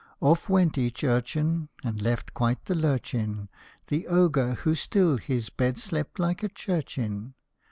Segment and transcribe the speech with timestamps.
[0.19, 3.49] Off went each urchin, And left quite the lurch in
[3.89, 7.35] The Ogre, who still his bed slept like a church in.